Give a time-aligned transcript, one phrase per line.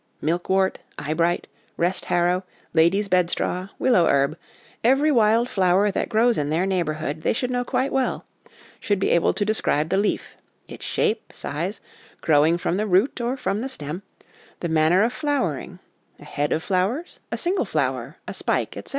[0.19, 1.45] Milkwort, eyebright,
[1.77, 4.35] rest harrow, lady's bedstraw, willow herb,
[4.83, 8.25] every wild flower that grows in their neighbourhood, they should know quite well;
[8.79, 10.35] should be able to describe the leaf
[10.67, 11.81] its shape, size,
[12.19, 14.01] growing from the root or from the stem;
[14.61, 15.77] the manner of flowering
[16.19, 18.89] a head of flowers, a single flower, a spike, etc.